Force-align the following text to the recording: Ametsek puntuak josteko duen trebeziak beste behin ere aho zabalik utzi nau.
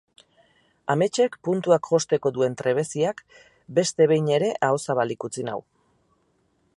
Ametsek 0.93 1.35
puntuak 1.47 1.89
josteko 1.91 2.31
duen 2.37 2.57
trebeziak 2.61 3.21
beste 3.81 4.11
behin 4.13 4.33
ere 4.39 4.51
aho 4.69 4.83
zabalik 4.89 5.29
utzi 5.29 5.49
nau. 5.51 5.59